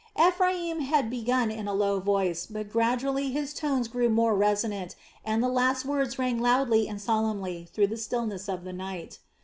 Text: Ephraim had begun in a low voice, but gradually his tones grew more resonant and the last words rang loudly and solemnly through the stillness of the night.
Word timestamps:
Ephraim 0.19 0.79
had 0.79 1.11
begun 1.11 1.51
in 1.51 1.67
a 1.67 1.75
low 1.75 1.99
voice, 1.99 2.47
but 2.47 2.71
gradually 2.71 3.29
his 3.29 3.53
tones 3.53 3.87
grew 3.87 4.09
more 4.09 4.33
resonant 4.35 4.95
and 5.23 5.43
the 5.43 5.47
last 5.47 5.85
words 5.85 6.17
rang 6.17 6.39
loudly 6.39 6.87
and 6.87 6.99
solemnly 6.99 7.67
through 7.71 7.85
the 7.85 7.95
stillness 7.97 8.49
of 8.49 8.63
the 8.63 8.73
night. 8.73 9.19